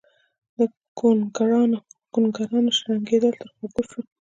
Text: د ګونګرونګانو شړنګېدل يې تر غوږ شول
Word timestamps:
د 0.55 0.57
ګونګرونګانو 0.97 2.75
شړنګېدل 2.77 3.31
يې 3.33 3.37
تر 3.39 3.49
غوږ 3.57 3.77
شول 3.91 4.05